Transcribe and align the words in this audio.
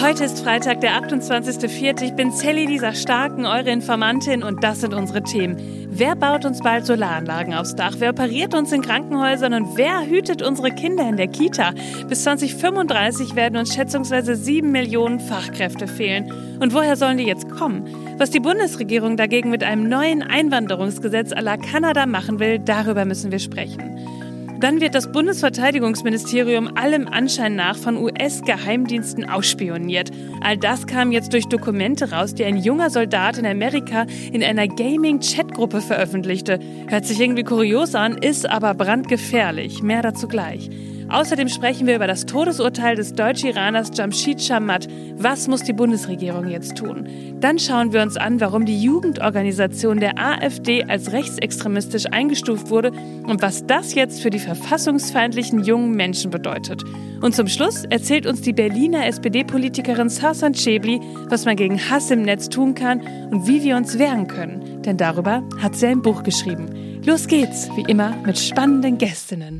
Heute 0.00 0.24
ist 0.24 0.40
Freitag, 0.40 0.80
der 0.80 0.92
28.04. 0.92 2.02
Ich 2.02 2.14
bin 2.14 2.32
Sally 2.32 2.64
Lisa 2.64 2.94
Starken, 2.94 3.44
eure 3.44 3.68
Informantin 3.68 4.42
und 4.42 4.64
das 4.64 4.80
sind 4.80 4.94
unsere 4.94 5.22
Themen. 5.22 5.88
Wer 5.90 6.16
baut 6.16 6.46
uns 6.46 6.60
bald 6.60 6.86
Solaranlagen 6.86 7.52
aufs 7.52 7.76
Dach? 7.76 7.96
Wer 7.98 8.10
operiert 8.10 8.54
uns 8.54 8.72
in 8.72 8.80
Krankenhäusern 8.80 9.52
und 9.52 9.76
wer 9.76 10.06
hütet 10.06 10.40
unsere 10.40 10.70
Kinder 10.70 11.06
in 11.06 11.18
der 11.18 11.28
Kita? 11.28 11.74
Bis 12.08 12.22
2035 12.22 13.36
werden 13.36 13.58
uns 13.58 13.74
schätzungsweise 13.74 14.36
sieben 14.36 14.72
Millionen 14.72 15.20
Fachkräfte 15.20 15.86
fehlen. 15.86 16.32
Und 16.60 16.72
woher 16.72 16.96
sollen 16.96 17.18
die 17.18 17.26
jetzt 17.26 17.50
kommen? 17.50 17.86
Was 18.16 18.30
die 18.30 18.40
Bundesregierung 18.40 19.18
dagegen 19.18 19.50
mit 19.50 19.62
einem 19.62 19.86
neuen 19.86 20.22
Einwanderungsgesetz 20.22 21.34
à 21.34 21.42
la 21.42 21.58
Kanada 21.58 22.06
machen 22.06 22.38
will, 22.38 22.58
darüber 22.58 23.04
müssen 23.04 23.30
wir 23.30 23.38
sprechen. 23.38 24.19
Dann 24.60 24.82
wird 24.82 24.94
das 24.94 25.10
Bundesverteidigungsministerium 25.10 26.76
allem 26.76 27.08
Anschein 27.08 27.56
nach 27.56 27.78
von 27.78 27.96
US-Geheimdiensten 27.96 29.24
ausspioniert. 29.24 30.10
All 30.42 30.58
das 30.58 30.86
kam 30.86 31.12
jetzt 31.12 31.32
durch 31.32 31.46
Dokumente 31.46 32.12
raus, 32.12 32.34
die 32.34 32.44
ein 32.44 32.58
junger 32.58 32.90
Soldat 32.90 33.38
in 33.38 33.46
Amerika 33.46 34.04
in 34.30 34.44
einer 34.44 34.68
Gaming-Chatgruppe 34.68 35.80
veröffentlichte. 35.80 36.58
Hört 36.88 37.06
sich 37.06 37.18
irgendwie 37.18 37.44
kurios 37.44 37.94
an, 37.94 38.18
ist 38.18 38.46
aber 38.46 38.74
brandgefährlich. 38.74 39.82
Mehr 39.82 40.02
dazu 40.02 40.28
gleich. 40.28 40.68
Außerdem 41.10 41.48
sprechen 41.48 41.88
wir 41.88 41.96
über 41.96 42.06
das 42.06 42.24
Todesurteil 42.24 42.94
des 42.94 43.14
Deutsch-Iraners 43.14 43.90
Jamshid 43.94 44.40
Shamat. 44.40 44.86
Was 45.16 45.48
muss 45.48 45.64
die 45.64 45.72
Bundesregierung 45.72 46.48
jetzt 46.48 46.76
tun? 46.76 47.08
Dann 47.40 47.58
schauen 47.58 47.92
wir 47.92 48.00
uns 48.02 48.16
an, 48.16 48.40
warum 48.40 48.64
die 48.64 48.80
Jugendorganisation 48.80 49.98
der 49.98 50.18
AfD 50.18 50.84
als 50.84 51.10
rechtsextremistisch 51.10 52.06
eingestuft 52.06 52.70
wurde 52.70 52.92
und 53.26 53.42
was 53.42 53.66
das 53.66 53.94
jetzt 53.94 54.22
für 54.22 54.30
die 54.30 54.38
verfassungsfeindlichen 54.38 55.64
jungen 55.64 55.96
Menschen 55.96 56.30
bedeutet. 56.30 56.84
Und 57.20 57.34
zum 57.34 57.48
Schluss 57.48 57.84
erzählt 57.90 58.26
uns 58.26 58.40
die 58.40 58.52
Berliner 58.52 59.06
SPD-Politikerin 59.06 60.08
Sasan 60.08 60.52
Chebli, 60.52 61.00
was 61.28 61.44
man 61.44 61.56
gegen 61.56 61.78
Hass 61.90 62.10
im 62.12 62.22
Netz 62.22 62.48
tun 62.48 62.74
kann 62.74 63.00
und 63.30 63.48
wie 63.48 63.64
wir 63.64 63.76
uns 63.76 63.98
wehren 63.98 64.28
können. 64.28 64.82
Denn 64.82 64.96
darüber 64.96 65.42
hat 65.60 65.74
sie 65.74 65.88
ein 65.88 66.02
Buch 66.02 66.22
geschrieben. 66.22 67.02
Los 67.04 67.26
geht's, 67.26 67.68
wie 67.74 67.90
immer, 67.90 68.14
mit 68.24 68.38
spannenden 68.38 68.96
Gästinnen. 68.96 69.58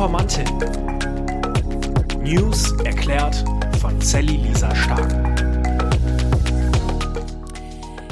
Informantin. 0.00 0.46
News 2.22 2.72
erklärt 2.86 3.44
von 3.82 4.00
Sally 4.00 4.38
Lisa 4.38 4.74
Stark. 4.74 5.12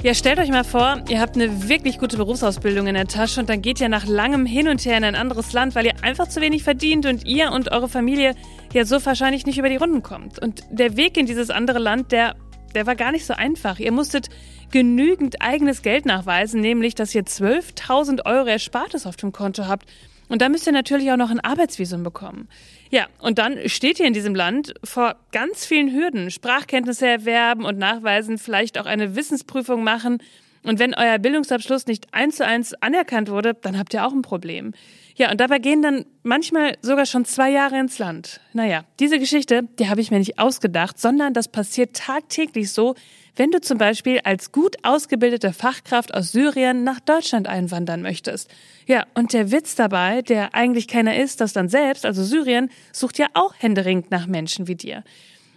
Ja, 0.03 0.13
stellt 0.13 0.39
euch 0.39 0.51
mal 0.51 0.65
vor, 0.65 1.01
ihr 1.09 1.19
habt 1.19 1.37
eine 1.37 1.67
wirklich 1.67 1.99
gute 1.99 2.19
Berufsausbildung 2.19 2.89
in 2.89 2.95
der 2.95 3.07
Tasche 3.07 3.41
und 3.41 3.49
dann 3.49 3.63
geht 3.63 3.81
ihr 3.81 3.89
nach 3.89 4.05
langem 4.05 4.45
Hin 4.45 4.69
und 4.69 4.85
Her 4.85 4.99
in 4.99 5.05
ein 5.05 5.15
anderes 5.15 5.55
Land, 5.55 5.75
weil 5.75 5.87
ihr 5.87 5.95
einfach 6.03 6.29
zu 6.29 6.43
wenig 6.43 6.63
verdient 6.63 7.07
und 7.07 7.25
ihr 7.25 7.53
und 7.53 7.73
eure 7.73 7.89
Familie 7.89 8.35
ja 8.75 8.85
so 8.85 9.03
wahrscheinlich 9.07 9.47
nicht 9.47 9.57
über 9.57 9.71
die 9.71 9.77
Runden 9.77 10.03
kommt. 10.03 10.39
Und 10.39 10.65
der 10.69 10.99
Weg 10.99 11.17
in 11.17 11.25
dieses 11.25 11.49
andere 11.49 11.79
Land, 11.79 12.13
der, 12.13 12.37
der 12.75 12.87
war 12.87 12.97
gar 12.97 13.13
nicht 13.13 13.25
so 13.25 13.33
einfach. 13.33 13.79
Ihr 13.79 13.93
musstet 13.93 14.29
genügend 14.71 15.41
eigenes 15.41 15.81
Geld 15.81 16.05
nachweisen, 16.05 16.61
nämlich, 16.61 16.95
dass 16.95 17.15
ihr 17.15 17.25
12.000 17.25 18.27
Euro 18.27 18.47
Erspartes 18.47 19.07
auf 19.07 19.17
dem 19.17 19.33
Konto 19.33 19.69
habt 19.69 19.87
und 20.29 20.43
da 20.43 20.49
müsst 20.49 20.67
ihr 20.67 20.73
natürlich 20.73 21.11
auch 21.11 21.17
noch 21.17 21.31
ein 21.31 21.41
Arbeitsvisum 21.41 22.03
bekommen. 22.03 22.49
Ja, 22.91 23.07
und 23.21 23.39
dann 23.39 23.69
steht 23.69 24.01
ihr 24.01 24.07
in 24.07 24.13
diesem 24.13 24.35
Land 24.35 24.75
vor 24.85 25.17
ganz 25.33 25.67
vielen 25.67 25.93
Hürden. 25.93 26.31
Sprachkenntnisse 26.31 27.07
erwerben 27.07 27.65
und 27.65 27.79
nachweisen, 27.79 28.39
vielleicht 28.39 28.79
auch 28.79 28.87
eine 28.87 29.17
Wissensprüfung 29.17 29.85
machen. 29.85 30.19
Und 30.63 30.79
wenn 30.79 30.95
euer 30.95 31.19
Bildungsabschluss 31.19 31.87
nicht 31.87 32.13
eins 32.13 32.37
zu 32.37 32.47
eins 32.47 32.75
anerkannt 32.75 33.31
wurde, 33.31 33.55
dann 33.55 33.79
habt 33.79 33.95
ihr 33.95 34.07
auch 34.07 34.13
ein 34.13 34.23
Problem. 34.23 34.73
Ja, 35.19 35.33
und 35.33 35.41
dabei 35.41 35.59
gehen 35.59 35.83
dann 35.83 36.07
manchmal 36.23 36.77
sogar 36.81 37.05
schon 37.05 37.25
zwei 37.25 37.51
Jahre 37.51 37.77
ins 37.77 37.99
Land. 37.99 38.41
Naja, 38.53 38.85
diese 39.01 39.19
Geschichte, 39.19 39.63
die 39.81 39.89
habe 39.89 40.01
ich 40.01 40.13
mir 40.13 40.21
nicht 40.21 40.39
ausgedacht, 40.39 41.01
sondern 41.01 41.35
das 41.35 41.49
passiert 41.49 41.97
tagtäglich 41.97 42.71
so, 42.71 42.95
wenn 43.35 43.51
du 43.51 43.61
zum 43.61 43.79
Beispiel 43.79 44.21
als 44.23 44.53
gut 44.53 44.77
ausgebildete 44.85 45.53
Fachkraft 45.53 46.15
aus 46.15 46.31
Syrien 46.31 46.85
nach 46.85 47.01
Deutschland 47.01 47.49
einwandern 47.49 48.01
möchtest. 48.01 48.49
Ja, 48.87 49.07
und 49.15 49.33
der 49.33 49.51
Witz 49.51 49.75
dabei, 49.75 50.23
der 50.23 50.55
eigentlich 50.55 50.87
keiner 50.87 51.17
ist, 51.17 51.41
dass 51.41 51.53
dann 51.53 51.69
selbst, 51.69 52.07
also 52.07 52.23
Syrien, 52.23 52.71
sucht 52.93 53.19
ja 53.19 53.27
auch 53.35 53.55
händeringend 53.59 54.13
nach 54.13 54.29
Menschen 54.29 54.69
wie 54.69 54.77
dir. 54.77 55.03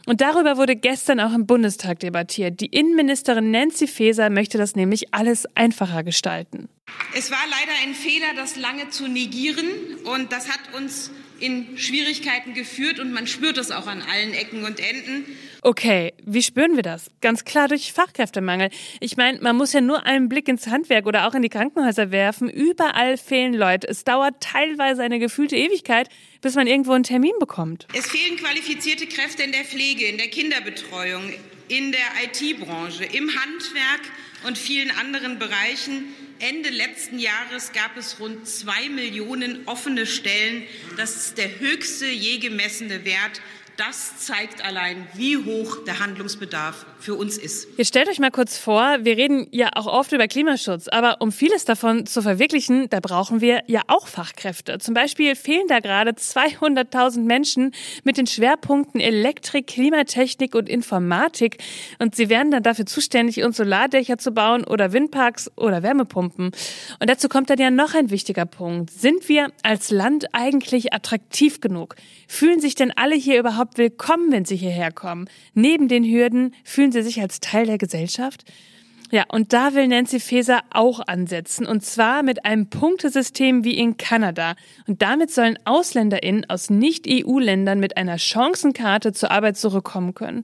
Und 0.06 0.22
darüber 0.22 0.57
wurde 0.57 0.75
gestern 0.75 1.19
auch 1.19 1.34
im 1.34 1.45
Bundestag 1.45 2.00
debattiert. 2.00 2.59
Die 2.59 2.67
Innenministerin 2.67 3.51
Nancy 3.51 3.88
Faeser 3.88 4.29
möchte 4.29 4.57
das 4.57 4.75
nämlich 4.75 5.13
alles 5.13 5.45
einfacher 5.56 6.03
gestalten. 6.03 6.69
Es 7.16 7.31
war 7.31 7.44
leider 7.50 7.72
ein 7.84 7.94
Fehler, 7.94 8.34
das 8.35 8.56
lange 8.56 8.89
zu 8.89 9.07
negieren. 9.07 9.67
Und 10.06 10.31
das 10.31 10.50
hat 10.50 10.59
uns 10.75 11.12
in 11.39 11.78
Schwierigkeiten 11.78 12.53
geführt. 12.53 13.00
Und 13.00 13.13
man 13.13 13.28
spürt 13.28 13.57
es 13.57 13.72
auch 13.72 13.88
an 13.88 14.01
allen 14.01 14.34
Ecken 14.34 14.63
und 14.63 14.79
Enden. 14.79 15.25
Okay, 15.64 16.14
wie 16.26 16.42
spüren 16.42 16.76
wir 16.76 16.82
das? 16.82 17.12
Ganz 17.22 17.46
klar 17.46 17.68
durch 17.68 17.94
Fachkräftemangel. 17.94 18.72
Ich 19.00 19.16
meine, 19.16 19.40
man 19.42 19.56
muss 19.56 19.74
ja 19.74 19.82
nur 19.82 20.08
einen 20.08 20.28
Blick 20.28 20.48
ins 20.48 20.66
Handwerk 20.66 21.06
oder 21.06 21.28
auch 21.28 21.36
in 21.36 21.44
die 21.44 21.50
Krankenhäuser 21.50 22.10
werfen. 22.10 22.50
Überall 22.50 23.16
fehlen 23.16 23.54
Leute. 23.54 23.88
Es 23.88 24.04
dauert 24.04 24.42
teilweise 24.42 25.04
eine 25.04 25.20
gefühlte 25.20 25.56
Ewigkeit, 25.56 26.10
bis 26.42 26.56
man 26.56 26.66
irgendwo 26.66 26.94
einen 26.94 27.04
Termin 27.04 27.34
bekommt. 27.40 27.88
Es 27.96 28.08
fehlen 28.08 28.38
qualifizierte 28.38 29.06
Kräfte 29.06 29.44
in 29.44 29.52
der 29.52 29.64
Pflege, 29.64 30.08
in 30.08 30.18
der 30.18 30.30
Kinderbetreuung, 30.30 31.32
in 31.68 31.92
der 31.92 32.08
IT-Branche, 32.24 33.04
im 33.04 33.30
Handwerk 33.30 34.02
und 34.48 34.58
vielen 34.58 34.90
anderen 34.90 35.38
Bereichen. 35.38 36.06
Ende 36.40 36.70
letzten 36.70 37.20
Jahres 37.20 37.72
gab 37.72 37.96
es 37.98 38.20
rund 38.20 38.48
zwei 38.48 38.90
Millionen 38.90 39.68
offene 39.68 40.08
Stellen. 40.08 40.64
Das 40.98 41.16
ist 41.16 41.38
der 41.38 41.60
höchste 41.60 42.08
je 42.08 42.40
gemessene 42.40 43.06
Wert 43.06 43.42
das 43.78 44.18
zeigt 44.20 44.64
allein, 44.64 45.08
wie 45.14 45.38
hoch 45.38 45.84
der 45.86 46.00
Handlungsbedarf 46.00 46.86
für 47.01 47.16
uns 47.16 47.38
ist. 47.38 47.67
Jetzt 47.78 47.88
stellt 47.88 48.07
euch 48.07 48.19
mal 48.19 48.31
kurz 48.31 48.57
vor, 48.57 48.97
wir 49.01 49.17
reden 49.17 49.47
ja 49.51 49.69
auch 49.75 49.88
oft 49.88 50.12
über 50.12 50.28
Klimaschutz, 50.28 50.88
aber 50.88 51.17
um 51.19 51.31
vieles 51.31 51.66
davon 51.66 52.06
zu 52.06 52.22
verwirklichen, 52.22 52.89
da 52.89 53.00
brauchen 53.00 53.41
wir 53.41 53.63
ja 53.67 53.81
auch 53.88 54.07
Fachkräfte. 54.07 54.78
Zum 54.79 54.94
Beispiel 54.94 55.35
fehlen 55.35 55.66
da 55.67 55.79
gerade 55.79 56.12
200.000 56.12 57.22
Menschen 57.22 57.73
mit 58.03 58.17
den 58.17 58.28
Schwerpunkten 58.28 59.01
Elektrik, 59.01 59.67
Klimatechnik 59.67 60.56
und 60.56 60.69
Informatik 60.69 61.57
und 62.00 62.16
sie 62.16 62.29
werden 62.29 62.51
dann 62.51 62.63
dafür 62.63 62.85
zuständig, 62.85 63.44
uns 63.44 63.57
Solardächer 63.57 64.18
zu 64.18 64.31
bauen 64.31 64.63
oder 64.63 64.94
Windparks 64.94 65.51
oder 65.57 65.83
Wärmepumpen. 65.83 66.51
Und 67.00 67.09
dazu 67.09 67.28
kommt 67.29 67.50
dann 67.50 67.59
ja 67.59 67.72
noch 67.72 67.94
ein 67.94 68.09
wichtiger 68.12 68.45
Punkt. 68.45 68.91
Sind 68.91 69.28
wir 69.28 69.51
als 69.63 69.91
Land 69.91 70.33
eigentlich 70.33 70.94
attraktiv 70.94 71.62
genug? 71.62 71.95
Fühlen 72.28 72.59
sich 72.59 72.75
denn 72.75 72.91
alle 72.95 73.16
hier 73.16 73.39
überhaupt 73.39 73.78
willkommen, 73.78 74.31
wenn 74.31 74.45
sie 74.45 74.56
hierher 74.56 74.91
kommen? 74.91 75.29
Neben 75.53 75.88
den 75.88 76.03
Hürden 76.03 76.53
fühlen 76.63 76.91
sie 76.91 77.02
sich 77.02 77.22
als 77.22 77.40
Teil 77.40 77.66
der 77.66 77.78
Gesellschaft? 77.78 78.46
Ja, 79.12 79.25
und 79.28 79.52
da 79.52 79.74
will 79.74 79.90
Nancy 79.90 80.22
Faeser 80.22 80.62
auch 80.69 81.02
ansetzen, 81.06 81.66
und 81.66 81.84
zwar 81.84 82.24
mit 82.24 82.46
einem 82.46 82.69
Punktesystem 82.69 83.66
wie 83.66 83.78
in 83.78 83.97
Kanada. 83.97 84.56
Und 84.88 85.01
damit 85.01 85.31
sollen 85.31 85.59
AusländerInnen 85.66 86.50
aus 86.50 86.69
Nicht-EU-Ländern 86.69 87.81
mit 87.81 87.97
einer 87.97 88.18
Chancenkarte 88.18 89.12
zur 89.12 89.31
Arbeitssuche 89.31 89.81
kommen 89.81 90.13
können. 90.13 90.44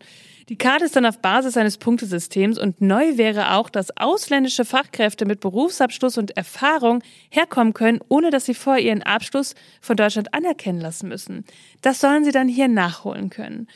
Die 0.50 0.58
Karte 0.58 0.86
ist 0.86 0.96
dann 0.96 1.06
auf 1.06 1.20
Basis 1.20 1.56
eines 1.56 1.78
Punktesystems 1.78 2.58
und 2.58 2.82
neu 2.82 3.18
wäre 3.18 3.54
auch, 3.54 3.70
dass 3.70 3.96
ausländische 3.98 4.64
Fachkräfte 4.66 5.26
mit 5.26 5.40
Berufsabschluss 5.42 6.18
und 6.18 6.36
Erfahrung 6.36 7.04
herkommen 7.30 7.74
können, 7.74 8.00
ohne 8.10 8.32
dass 8.32 8.46
sie 8.46 8.54
vor 8.54 8.78
ihren 8.78 9.04
Abschluss 9.04 9.56
von 9.82 9.96
Deutschland 9.98 10.34
anerkennen 10.34 10.80
lassen 10.80 11.10
müssen. 11.10 11.46
Das 11.82 12.00
sollen 12.00 12.24
sie 12.24 12.32
dann 12.32 12.48
hier 12.48 12.70
nachholen 12.70 13.30
können. 13.30 13.68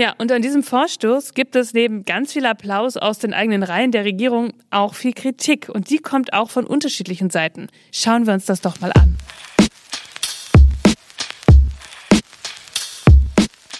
Ja, 0.00 0.14
und 0.16 0.32
an 0.32 0.40
diesem 0.40 0.62
Vorstoß 0.62 1.34
gibt 1.34 1.54
es 1.56 1.74
neben 1.74 2.06
ganz 2.06 2.32
viel 2.32 2.46
Applaus 2.46 2.96
aus 2.96 3.18
den 3.18 3.34
eigenen 3.34 3.62
Reihen 3.62 3.92
der 3.92 4.06
Regierung 4.06 4.54
auch 4.70 4.94
viel 4.94 5.12
Kritik 5.12 5.68
und 5.68 5.90
die 5.90 5.98
kommt 5.98 6.32
auch 6.32 6.48
von 6.48 6.66
unterschiedlichen 6.66 7.28
Seiten. 7.28 7.66
Schauen 7.92 8.26
wir 8.26 8.32
uns 8.32 8.46
das 8.46 8.62
doch 8.62 8.80
mal 8.80 8.92
an. 8.94 9.18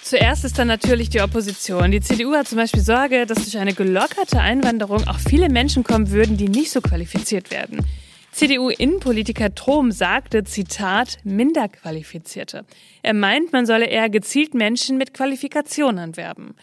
Zuerst 0.02 0.44
ist 0.44 0.58
dann 0.58 0.68
natürlich 0.68 1.08
die 1.08 1.22
Opposition. 1.22 1.90
Die 1.90 2.02
CDU 2.02 2.34
hat 2.34 2.48
zum 2.48 2.58
Beispiel 2.58 2.82
Sorge, 2.82 3.24
dass 3.24 3.38
durch 3.38 3.56
eine 3.56 3.72
gelockerte 3.72 4.40
Einwanderung 4.40 5.08
auch 5.08 5.20
viele 5.20 5.48
Menschen 5.48 5.84
kommen 5.84 6.10
würden, 6.10 6.36
die 6.36 6.50
nicht 6.50 6.70
so 6.70 6.82
qualifiziert 6.82 7.50
werden. 7.50 7.86
CDU-Innenpolitiker 8.32 9.54
Trom 9.54 9.90
sagte, 9.92 10.44
Zitat, 10.44 11.18
Minderqualifizierte. 11.24 12.64
Er 13.02 13.14
meint, 13.14 13.52
man 13.52 13.66
solle 13.66 13.86
eher 13.86 14.08
gezielt 14.08 14.54
Menschen 14.54 14.98
mit 14.98 15.14
Qualifikationen 15.14 15.98
anwerben. 15.98 16.54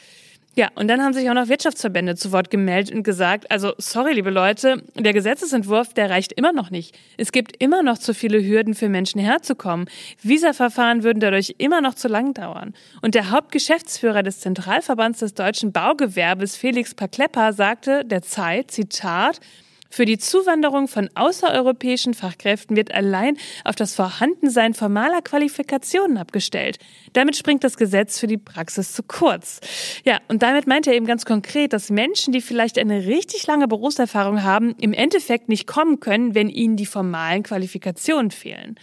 Ja, 0.57 0.69
und 0.73 0.87
dann 0.87 1.03
haben 1.03 1.13
sich 1.13 1.29
auch 1.29 1.35
noch 1.35 1.49
Wirtschaftsverbände 1.49 2.15
zu 2.15 2.31
Wort 2.31 2.49
gemeldet 2.49 2.95
und 2.95 3.03
gesagt, 3.03 3.51
also 3.51 3.73
sorry, 3.77 4.13
liebe 4.13 4.31
Leute, 4.31 4.81
der 4.95 5.13
Gesetzesentwurf, 5.13 5.93
der 5.93 6.09
reicht 6.09 6.33
immer 6.33 6.51
noch 6.51 6.71
nicht. 6.71 6.97
Es 7.15 7.31
gibt 7.31 7.61
immer 7.61 7.83
noch 7.83 7.99
zu 7.99 8.15
viele 8.15 8.43
Hürden 8.43 8.73
für 8.73 8.89
Menschen 8.89 9.21
herzukommen. 9.21 9.87
Visa-Verfahren 10.23 11.03
würden 11.03 11.19
dadurch 11.19 11.53
immer 11.59 11.81
noch 11.81 11.93
zu 11.93 12.07
lang 12.07 12.33
dauern. 12.33 12.73
Und 13.03 13.13
der 13.13 13.29
Hauptgeschäftsführer 13.29 14.23
des 14.23 14.39
Zentralverbands 14.39 15.19
des 15.19 15.35
deutschen 15.35 15.73
Baugewerbes, 15.73 16.55
Felix 16.55 16.95
Paklepper, 16.95 17.53
sagte 17.53 18.03
der 18.03 18.23
Zeit, 18.23 18.71
Zitat, 18.71 19.39
Für 19.89 20.05
die 20.05 20.17
Zuwanderung 20.17 20.87
von 20.87 21.09
außereuropäischen 21.15 22.13
Fachkräften 22.13 22.75
wird 22.75 22.93
allein 22.93 23.37
auf 23.63 23.75
das 23.75 23.95
Vorhandensein 23.95 24.73
formaler 24.73 25.21
Qualifikationen 25.21 26.17
abgestellt. 26.17 26.77
Damit 27.13 27.35
springt 27.35 27.63
das 27.63 27.77
Gesetz 27.77 28.19
für 28.19 28.27
die 28.27 28.37
Praxis 28.37 28.93
zu 28.93 29.03
kurz. 29.03 29.59
Ja, 30.03 30.19
und 30.27 30.43
damit 30.43 30.67
meint 30.67 30.87
er 30.87 30.93
eben 30.93 31.05
ganz 31.05 31.25
konkret, 31.25 31.73
dass 31.73 31.89
Menschen, 31.89 32.33
die 32.33 32.41
vielleicht 32.41 32.77
eine 32.77 33.05
richtig 33.05 33.47
lange 33.47 33.67
Berufserfahrung 33.67 34.43
haben, 34.43 34.75
im 34.79 34.93
Endeffekt 34.93 35.49
nicht 35.49 35.67
kommen 35.67 35.99
können, 35.99 36.35
wenn 36.35 36.49
ihnen 36.49 36.75
die 36.75 36.85
formalen 36.85 37.43
Qualifikationen 37.43 38.31
fehlen. 38.31 38.75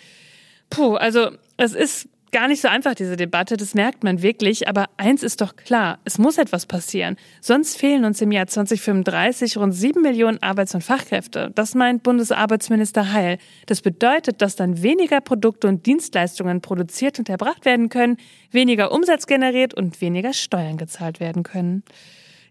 Puh, 0.71 0.95
also 0.95 1.31
es 1.57 1.75
ist 1.75 2.09
gar 2.35 2.49
nicht 2.49 2.61
so 2.61 2.67
einfach, 2.67 2.97
diese 2.97 3.17
Debatte, 3.17 3.57
das 3.57 3.75
merkt 3.75 4.03
man 4.03 4.21
wirklich. 4.21 4.67
Aber 4.67 4.91
eins 4.97 5.23
ist 5.23 5.41
doch 5.41 5.55
klar, 5.55 6.01
es 6.05 6.19
muss 6.19 6.37
etwas 6.37 6.67
passieren. 6.67 7.17
Sonst 7.41 7.79
fehlen 7.79 8.05
uns 8.05 8.21
im 8.21 8.33
Jahr 8.33 8.49
2035 8.49 9.57
rund 9.57 9.73
sieben 9.73 10.03
Millionen 10.03 10.43
Arbeits- 10.43 10.75
und 10.75 10.83
Fachkräfte. 10.83 11.53
Das 11.55 11.77
meint 11.77 12.03
Bundesarbeitsminister 12.03 13.13
Heil. 13.13 13.39
Das 13.67 13.83
bedeutet, 13.83 14.43
dass 14.43 14.57
dann 14.57 14.83
weniger 14.83 15.21
Produkte 15.21 15.69
und 15.69 15.87
Dienstleistungen 15.87 16.61
produziert 16.61 17.21
und 17.21 17.29
erbracht 17.29 17.65
werden 17.65 17.89
können, 17.89 18.17
weniger 18.51 18.91
Umsatz 18.91 19.29
generiert 19.29 19.73
und 19.73 20.01
weniger 20.01 20.33
Steuern 20.33 20.77
gezahlt 20.77 21.21
werden 21.21 21.45
können. 21.45 21.85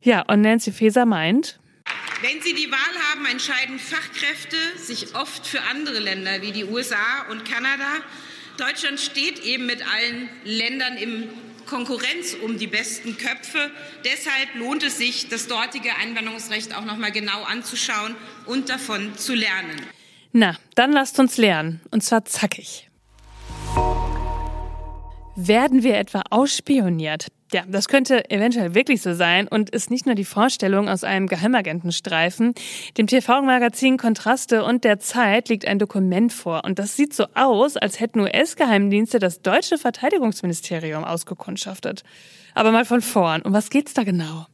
Ja, 0.02 0.22
und 0.22 0.40
Nancy 0.40 0.72
Faeser 0.72 1.06
meint, 1.06 1.60
wenn 2.22 2.42
Sie 2.42 2.54
die 2.54 2.72
Wahl 2.72 2.80
haben, 3.12 3.26
entscheiden 3.26 3.78
Fachkräfte 3.78 4.56
sich 4.78 5.14
oft 5.14 5.46
für 5.46 5.62
andere 5.64 6.00
Länder 6.00 6.42
wie 6.42 6.54
die 6.54 6.64
USA 6.64 7.26
und 7.30 7.44
Kanada 7.44 8.00
Deutschland 8.58 9.00
steht 9.00 9.40
eben 9.40 9.66
mit 9.66 9.82
allen 9.82 10.30
Ländern 10.44 10.98
im 10.98 11.30
Konkurrenz 11.66 12.36
um 12.44 12.58
die 12.58 12.68
besten 12.68 13.18
Köpfe. 13.18 13.72
Deshalb 14.06 14.56
lohnt 14.56 14.84
es 14.84 14.98
sich, 14.98 15.30
das 15.30 15.48
dortige 15.48 15.96
Einwanderungsrecht 15.96 16.76
auch 16.76 16.86
noch 16.86 16.98
mal 16.98 17.12
genau 17.12 17.44
anzuschauen 17.44 18.16
und 18.46 18.70
davon 18.70 19.18
zu 19.18 19.34
lernen. 19.34 19.82
Na, 20.34 20.58
dann 20.76 20.92
lasst 20.92 21.20
uns 21.20 21.38
lernen, 21.38 21.82
und 21.92 22.04
zwar 22.04 22.26
zackig. 22.26 22.90
Werden 25.36 25.84
wir 25.84 25.98
etwa 25.98 26.22
ausspioniert? 26.30 27.28
Ja, 27.54 27.64
das 27.68 27.88
könnte 27.88 28.32
eventuell 28.32 28.74
wirklich 28.74 29.04
so 29.04 29.14
sein 29.14 29.48
und 29.48 29.70
ist 29.70 29.92
nicht 29.92 30.08
nur 30.08 30.16
die 30.16 30.26
Vorstellung 30.26 30.90
aus 30.90 31.04
einem 31.04 31.28
Geheimagentenstreifen. 31.28 32.56
Dem 32.98 33.06
TV-Magazin 33.06 33.98
Kontraste 33.98 34.64
und 34.64 34.84
der 34.84 34.98
Zeit 34.98 35.50
liegt 35.50 35.68
ein 35.68 35.78
Dokument 35.78 36.34
vor 36.34 36.64
und 36.66 36.80
das 36.80 36.96
sieht 36.96 37.14
so 37.14 37.28
aus, 37.36 37.78
als 37.78 38.00
hätten 38.00 38.22
US-Geheimdienste 38.22 39.20
das 39.20 39.44
deutsche 39.44 39.78
Verteidigungsministerium 39.78 41.04
ausgekundschaftet. 41.04 42.04
Aber 42.56 42.72
mal 42.72 42.86
von 42.86 43.02
vorn, 43.02 43.44
um 43.44 43.54
was 43.54 43.70
geht's 43.70 43.94
da 43.94 44.04
genau? 44.04 44.48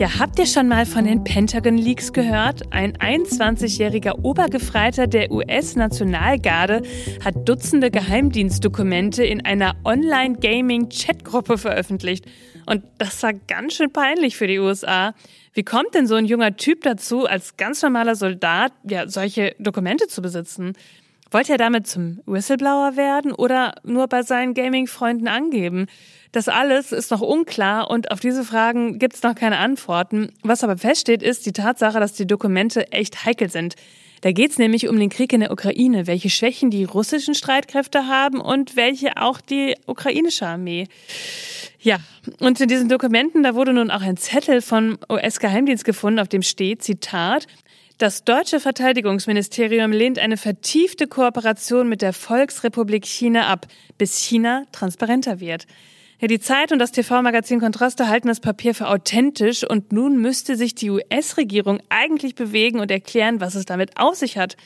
Ja, 0.00 0.18
habt 0.18 0.38
ihr 0.38 0.46
schon 0.46 0.66
mal 0.66 0.86
von 0.86 1.04
den 1.04 1.24
Pentagon 1.24 1.76
Leaks 1.76 2.14
gehört? 2.14 2.72
Ein 2.72 2.96
21-jähriger 2.96 4.18
Obergefreiter 4.22 5.06
der 5.06 5.30
US-Nationalgarde 5.30 6.80
hat 7.22 7.46
Dutzende 7.46 7.90
Geheimdienstdokumente 7.90 9.22
in 9.22 9.44
einer 9.44 9.76
Online-Gaming-Chatgruppe 9.84 11.58
veröffentlicht. 11.58 12.24
Und 12.64 12.82
das 12.96 13.22
war 13.22 13.34
ganz 13.34 13.74
schön 13.74 13.92
peinlich 13.92 14.38
für 14.38 14.46
die 14.46 14.58
USA. 14.58 15.12
Wie 15.52 15.64
kommt 15.64 15.94
denn 15.94 16.06
so 16.06 16.14
ein 16.14 16.24
junger 16.24 16.56
Typ 16.56 16.80
dazu, 16.80 17.26
als 17.26 17.58
ganz 17.58 17.82
normaler 17.82 18.14
Soldat 18.16 18.72
ja, 18.88 19.06
solche 19.06 19.54
Dokumente 19.58 20.06
zu 20.06 20.22
besitzen? 20.22 20.72
Wollte 21.30 21.52
er 21.52 21.58
damit 21.58 21.86
zum 21.86 22.22
Whistleblower 22.24 22.96
werden 22.96 23.32
oder 23.32 23.74
nur 23.84 24.08
bei 24.08 24.22
seinen 24.22 24.54
Gaming-Freunden 24.54 25.28
angeben? 25.28 25.88
Das 26.32 26.48
alles 26.48 26.92
ist 26.92 27.10
noch 27.10 27.22
unklar 27.22 27.90
und 27.90 28.12
auf 28.12 28.20
diese 28.20 28.44
Fragen 28.44 28.98
gibt 28.98 29.16
es 29.16 29.22
noch 29.22 29.34
keine 29.34 29.58
Antworten. 29.58 30.32
Was 30.42 30.62
aber 30.62 30.78
feststeht, 30.78 31.22
ist 31.22 31.44
die 31.44 31.52
Tatsache, 31.52 31.98
dass 31.98 32.12
die 32.12 32.26
Dokumente 32.26 32.92
echt 32.92 33.24
heikel 33.24 33.50
sind. 33.50 33.74
Da 34.20 34.32
geht 34.32 34.50
es 34.50 34.58
nämlich 34.58 34.86
um 34.88 34.98
den 34.98 35.08
Krieg 35.08 35.32
in 35.32 35.40
der 35.40 35.50
Ukraine, 35.50 36.06
welche 36.06 36.30
Schwächen 36.30 36.70
die 36.70 36.84
russischen 36.84 37.34
Streitkräfte 37.34 38.06
haben 38.06 38.40
und 38.40 38.76
welche 38.76 39.16
auch 39.16 39.40
die 39.40 39.74
ukrainische 39.86 40.46
Armee. 40.46 40.88
Ja, 41.80 41.98
und 42.38 42.60
in 42.60 42.68
diesen 42.68 42.90
Dokumenten, 42.90 43.42
da 43.42 43.54
wurde 43.54 43.72
nun 43.72 43.90
auch 43.90 44.02
ein 44.02 44.18
Zettel 44.18 44.60
vom 44.60 44.98
US-Geheimdienst 45.08 45.84
gefunden, 45.84 46.20
auf 46.20 46.28
dem 46.28 46.42
steht, 46.42 46.82
Zitat, 46.82 47.46
das 47.96 48.24
deutsche 48.24 48.60
Verteidigungsministerium 48.60 49.92
lehnt 49.92 50.18
eine 50.18 50.36
vertiefte 50.36 51.06
Kooperation 51.06 51.88
mit 51.88 52.02
der 52.02 52.12
Volksrepublik 52.12 53.04
China 53.06 53.48
ab, 53.48 53.66
bis 53.98 54.18
China 54.18 54.64
transparenter 54.72 55.40
wird. 55.40 55.66
Ja, 56.20 56.28
die 56.28 56.38
Zeit 56.38 56.70
und 56.70 56.78
das 56.78 56.92
TV-Magazin 56.92 57.60
Kontraste 57.60 58.08
halten 58.08 58.28
das 58.28 58.40
Papier 58.40 58.74
für 58.74 58.88
authentisch 58.88 59.64
und 59.64 59.90
nun 59.90 60.20
müsste 60.20 60.54
sich 60.54 60.74
die 60.74 60.90
US-Regierung 60.90 61.80
eigentlich 61.88 62.34
bewegen 62.34 62.78
und 62.78 62.90
erklären, 62.90 63.40
was 63.40 63.54
es 63.54 63.64
damit 63.64 63.96
auf 63.96 64.16
sich 64.16 64.36
hat. 64.36 64.58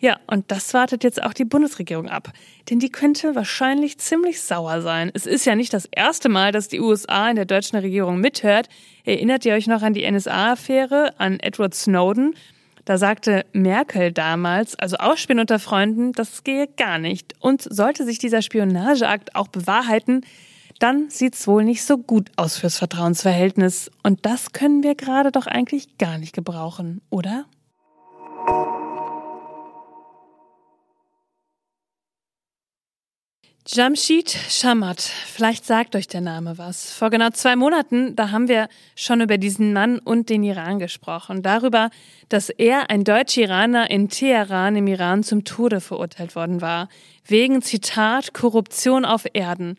Ja, 0.00 0.18
und 0.26 0.50
das 0.50 0.72
wartet 0.72 1.04
jetzt 1.04 1.22
auch 1.22 1.34
die 1.34 1.44
Bundesregierung 1.44 2.08
ab. 2.08 2.32
Denn 2.70 2.78
die 2.78 2.88
könnte 2.88 3.34
wahrscheinlich 3.34 3.98
ziemlich 3.98 4.40
sauer 4.40 4.80
sein. 4.80 5.10
Es 5.12 5.26
ist 5.26 5.44
ja 5.44 5.54
nicht 5.54 5.74
das 5.74 5.84
erste 5.84 6.30
Mal, 6.30 6.50
dass 6.50 6.68
die 6.68 6.80
USA 6.80 7.28
in 7.28 7.36
der 7.36 7.44
deutschen 7.44 7.78
Regierung 7.78 8.18
mithört. 8.18 8.70
Erinnert 9.04 9.44
ihr 9.44 9.52
euch 9.52 9.66
noch 9.66 9.82
an 9.82 9.92
die 9.92 10.10
NSA-Affäre, 10.10 11.20
an 11.20 11.40
Edward 11.40 11.74
Snowden? 11.74 12.34
Da 12.86 12.96
sagte 12.96 13.44
Merkel 13.52 14.12
damals, 14.12 14.78
also 14.78 14.96
Ausspielen 14.96 15.40
unter 15.40 15.58
Freunden, 15.58 16.12
das 16.12 16.42
gehe 16.42 16.68
gar 16.68 16.98
nicht. 16.98 17.34
Und 17.38 17.62
sollte 17.62 18.06
sich 18.06 18.18
dieser 18.18 18.40
Spionageakt 18.40 19.36
auch 19.36 19.48
bewahrheiten, 19.48 20.22
dann 20.82 21.10
sieht's 21.10 21.46
wohl 21.46 21.62
nicht 21.62 21.84
so 21.84 21.96
gut 21.96 22.30
aus 22.36 22.56
fürs 22.58 22.78
Vertrauensverhältnis. 22.78 23.90
Und 24.02 24.26
das 24.26 24.52
können 24.52 24.82
wir 24.82 24.96
gerade 24.96 25.30
doch 25.30 25.46
eigentlich 25.46 25.96
gar 25.96 26.18
nicht 26.18 26.34
gebrauchen, 26.34 27.00
oder? 27.08 27.44
Jamshid 33.64 34.28
Shamat, 34.48 35.00
vielleicht 35.00 35.64
sagt 35.64 35.94
euch 35.94 36.08
der 36.08 36.20
Name 36.20 36.58
was. 36.58 36.90
Vor 36.90 37.10
genau 37.10 37.30
zwei 37.30 37.54
Monaten, 37.54 38.16
da 38.16 38.32
haben 38.32 38.48
wir 38.48 38.68
schon 38.96 39.20
über 39.20 39.38
diesen 39.38 39.72
Mann 39.72 40.00
und 40.00 40.30
den 40.30 40.42
Iran 40.42 40.80
gesprochen. 40.80 41.44
Darüber, 41.44 41.90
dass 42.28 42.50
er, 42.50 42.90
ein 42.90 43.04
deutscher 43.04 43.42
Iraner 43.42 43.88
in 43.88 44.08
Teheran 44.08 44.74
im 44.74 44.88
Iran 44.88 45.22
zum 45.22 45.44
Tode 45.44 45.80
verurteilt 45.80 46.34
worden 46.34 46.60
war. 46.60 46.88
Wegen, 47.24 47.62
Zitat, 47.62 48.34
Korruption 48.34 49.04
auf 49.04 49.26
Erden. 49.32 49.76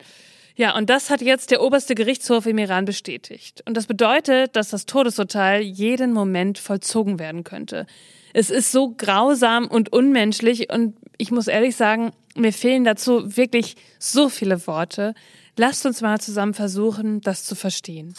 Ja, 0.56 0.76
und 0.78 0.90
das 0.90 1.10
hat 1.10 1.22
jetzt 1.22 1.52
der 1.52 1.64
oberste 1.64 1.96
Gerichtshof 1.96 2.46
im 2.46 2.60
Iran 2.60 2.86
bestätigt. 2.86 3.64
Und 3.66 3.76
das 3.76 3.88
bedeutet, 3.88 4.56
dass 4.56 4.70
das 4.70 4.86
Todesurteil 4.86 5.62
jeden 5.62 6.14
Moment 6.14 6.60
vollzogen 6.60 7.18
werden 7.18 7.44
könnte. 7.44 7.88
Es 8.34 8.50
ist 8.50 8.72
so 8.72 8.94
grausam 8.96 9.68
und 9.68 9.92
unmenschlich 9.92 10.72
und 10.72 10.96
ich 11.18 11.32
muss 11.32 11.48
ehrlich 11.48 11.76
sagen, 11.76 12.12
mir 12.36 12.54
fehlen 12.54 12.84
dazu 12.84 13.38
wirklich 13.38 13.76
so 14.00 14.30
viele 14.30 14.66
Worte. 14.68 15.14
Lasst 15.56 15.86
uns 15.86 16.02
mal 16.02 16.20
zusammen 16.20 16.54
versuchen, 16.54 17.22
das 17.22 17.46
zu 17.46 17.56
verstehen. 17.56 18.16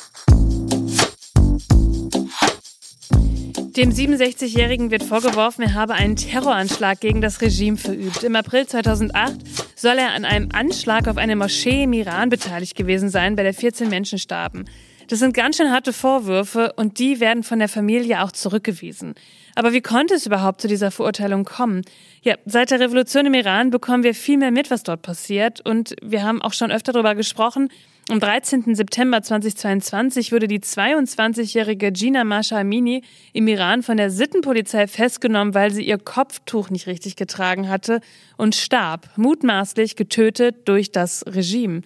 Dem 3.77 3.91
67-Jährigen 3.91 4.93
wird 4.93 5.03
vorgeworfen, 5.03 5.63
er 5.63 5.75
habe 5.75 5.95
einen 5.95 6.15
Terroranschlag 6.15 7.01
gegen 7.01 7.21
das 7.21 7.41
Regime 7.41 7.77
verübt. 7.77 8.23
Im 8.23 8.37
April 8.37 8.69
2008 8.69 9.41
soll 9.75 9.99
er 9.99 10.13
an 10.13 10.25
einem 10.25 10.51
Anschlag 10.53 11.09
auf 11.09 11.17
eine 11.17 11.35
Moschee 11.35 11.83
im 11.83 11.93
Iran 11.93 12.29
beteiligt 12.29 12.77
gewesen 12.77 13.09
sein, 13.09 13.35
bei 13.35 13.43
der 13.43 13.53
14 13.53 13.91
Menschen 13.91 14.21
starben. 14.21 14.67
Das 15.09 15.19
sind 15.19 15.35
ganz 15.35 15.57
schön 15.57 15.73
harte 15.73 15.93
Vorwürfe 15.93 16.73
und 16.77 17.01
die 17.01 17.19
werden 17.19 17.43
von 17.43 17.59
der 17.59 17.69
Familie 17.69 18.23
auch 18.23 18.31
zurückgewiesen. 18.31 19.17
Aber 19.57 19.73
wie 19.73 19.83
konnte 19.83 20.15
es 20.15 20.25
überhaupt 20.25 20.61
zu 20.61 20.69
dieser 20.69 20.93
Verurteilung 20.93 21.45
kommen? 21.45 21.83
Ja, 22.23 22.37
seit 22.47 22.71
der 22.71 22.79
Revolution 22.79 23.27
im 23.27 23.35
Iran 23.35 23.71
bekommen 23.71 24.05
wir 24.05 24.15
viel 24.15 24.39
mehr 24.39 24.53
mit, 24.53 24.71
was 24.71 24.85
dort 24.85 25.03
passiert 25.03 25.61
und 25.67 25.97
wir 26.01 26.23
haben 26.23 26.41
auch 26.43 26.53
schon 26.53 26.71
öfter 26.71 26.93
darüber 26.93 27.17
gesprochen, 27.17 27.71
am 28.11 28.21
13. 28.21 28.75
September 28.75 29.23
2022 29.23 30.31
wurde 30.31 30.47
die 30.47 30.61
22-jährige 30.61 31.91
Gina 31.91 32.25
Masha 32.25 32.59
Amini 32.59 33.03
im 33.33 33.49
Iran 33.49 33.83
von 33.83 33.97
der 33.97 34.11
Sittenpolizei 34.11 34.87
festgenommen, 34.87 35.55
weil 35.55 35.71
sie 35.71 35.87
ihr 35.87 35.99
Kopftuch 35.99 36.69
nicht 36.69 36.87
richtig 36.87 37.17
getragen 37.17 37.69
hatte 37.69 38.01
und 38.37 38.55
starb, 38.55 39.09
mutmaßlich 39.17 39.97
getötet 39.97 40.69
durch 40.69 40.93
das 40.93 41.25
Regime, 41.27 41.81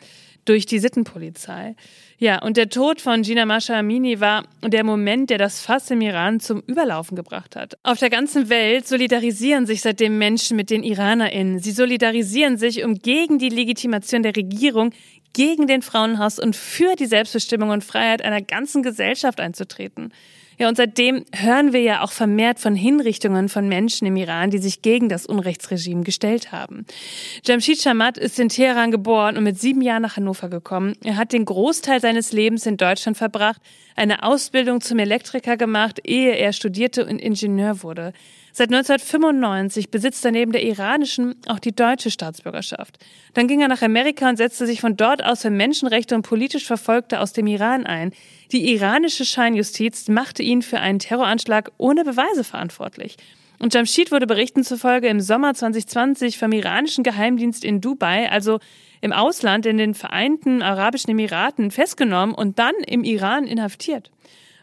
durch 0.45 0.67
die 0.67 0.81
Sittenpolizei. 0.81 1.77
Ja, 2.21 2.43
und 2.43 2.57
der 2.57 2.69
Tod 2.69 3.01
von 3.01 3.23
Gina 3.23 3.47
Masha 3.47 3.79
Amini 3.79 4.19
war 4.19 4.45
der 4.65 4.83
Moment, 4.83 5.31
der 5.31 5.39
das 5.39 5.61
Fass 5.61 5.89
im 5.93 6.01
Iran 6.01 6.41
zum 6.41 6.65
Überlaufen 6.67 7.17
gebracht 7.17 7.55
hat. 7.55 7.79
Auf 7.85 8.01
der 8.01 8.11
ganzen 8.11 8.49
Welt 8.49 8.89
solidarisieren 8.89 9.67
sich 9.67 9.83
seitdem 9.83 10.19
Menschen 10.19 10.57
mit 10.57 10.69
den 10.71 10.83
IranerInnen. 10.83 11.61
Sie 11.61 11.71
solidarisieren 11.71 12.57
sich, 12.57 12.83
um 12.83 12.97
gegen 12.97 13.39
die 13.39 13.51
Legitimation 13.51 14.25
der 14.25 14.35
Regierung 14.35 14.91
gegen 15.33 15.69
den 15.69 15.81
Frauenhass 15.81 16.41
und 16.41 16.57
für 16.57 16.97
die 16.97 17.07
Selbstbestimmung 17.07 17.71
und 17.71 17.85
Freiheit 17.85 18.23
einer 18.23 18.43
ganzen 18.43 18.83
Gesellschaft 18.83 19.39
einzutreten. 19.39 20.13
Ja, 20.59 20.69
und 20.69 20.77
seitdem 20.77 21.25
hören 21.33 21.73
wir 21.73 21.81
ja 21.81 22.03
auch 22.03 22.11
vermehrt 22.11 22.59
von 22.59 22.75
Hinrichtungen 22.75 23.49
von 23.49 23.69
Menschen 23.69 24.07
im 24.09 24.17
Iran, 24.17 24.51
die 24.51 24.59
sich 24.59 24.83
gegen 24.83 25.09
das 25.09 25.25
Unrechtsregime 25.25 26.03
gestellt 26.03 26.51
haben. 26.51 26.85
Jamshid 27.45 27.81
Shamat 27.81 28.19
ist 28.19 28.41
in 28.41 28.49
Teheran 28.49 28.91
geboren 28.91 29.37
und 29.37 29.45
mit 29.45 29.61
sieben 29.61 29.83
Jahren 29.83 30.03
nach 30.03 30.17
Hannover 30.17 30.49
gekommen. 30.49 30.95
Er 31.05 31.17
hat 31.17 31.33
den 31.33 31.45
Großteil 31.45 32.01
seines 32.01 32.33
Lebens 32.33 32.67
in 32.67 32.77
Deutschland 32.77 33.17
verbracht, 33.17 33.63
eine 33.95 34.25
Ausbildung 34.25 34.81
zum 34.81 34.99
Elektriker 34.99 35.57
gemacht, 35.57 36.01
ehe 36.05 36.33
er 36.33 36.53
studierte 36.53 37.07
und 37.07 37.21
Ingenieur 37.21 37.85
wurde. 37.85 38.13
Seit 38.53 38.69
1995 38.73 39.91
besitzt 39.91 40.25
er 40.25 40.33
neben 40.33 40.53
der 40.53 40.65
iranischen 40.65 41.37
auch 41.47 41.59
die 41.59 41.75
deutsche 41.75 42.11
Staatsbürgerschaft. 42.11 42.99
Dann 43.35 43.47
ging 43.47 43.61
er 43.61 43.69
nach 43.69 43.83
Amerika 43.83 44.29
und 44.29 44.37
setzte 44.37 44.67
sich 44.67 44.81
von 44.81 44.97
dort 44.97 45.25
aus 45.25 45.43
für 45.43 45.51
Menschenrechte 45.51 46.15
und 46.15 46.23
politisch 46.23 46.67
Verfolgte 46.67 47.21
aus 47.21 47.33
dem 47.33 47.47
Iran 47.47 47.87
ein. 47.87 48.13
Die 48.51 48.73
iranische 48.73 49.25
Scheinjustiz 49.25 50.09
machte 50.09 50.43
ihn 50.43 50.63
für 50.63 50.81
einen 50.81 50.99
Terroranschlag 50.99 51.71
ohne 51.79 52.05
Beweise 52.05 52.45
verantwortlich. 52.45 53.17
Und 53.59 53.75
Jamshid 53.75 54.13
wurde 54.13 54.27
Berichten 54.27 54.63
zufolge 54.63 55.09
im 55.09 55.21
Sommer 55.21 55.55
2020 55.55 56.39
vom 56.39 56.53
iranischen 56.53 57.03
Geheimdienst 57.03 57.65
in 57.65 57.81
Dubai, 57.81 58.31
also 58.31 58.61
im 59.01 59.13
Ausland 59.13 59.67
in 59.67 59.79
den 59.79 59.95
Vereinten 59.95 60.63
Arabischen 60.63 61.11
Emiraten, 61.11 61.71
festgenommen 61.71 62.35
und 62.35 62.59
dann 62.59 62.75
im 62.87 63.05
Iran 63.05 63.45
inhaftiert. 63.45 64.11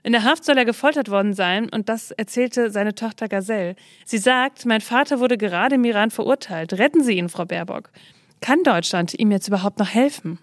In 0.05 0.11
der 0.11 0.23
Haft 0.23 0.45
soll 0.45 0.55
er 0.55 0.65
gefoltert 0.65 1.09
worden 1.09 1.33
sein 1.33 1.67
und 1.67 1.89
das 1.89 2.11
erzählte 2.11 2.69
seine 2.69 2.93
Tochter 2.93 3.27
Gazelle. 3.27 3.75
Sie 4.05 4.19
sagt, 4.19 4.63
mein 4.67 4.81
Vater 4.81 5.19
wurde 5.19 5.35
gerade 5.35 5.73
im 5.75 5.83
Iran 5.83 6.11
verurteilt. 6.11 6.73
Retten 6.73 7.03
Sie 7.03 7.17
ihn, 7.17 7.27
Frau 7.27 7.45
Baerbock. 7.45 7.89
Kann 8.39 8.61
Deutschland 8.61 9.17
ihm 9.17 9.31
jetzt 9.31 9.47
überhaupt 9.47 9.79
noch 9.79 9.89
helfen? 9.89 10.37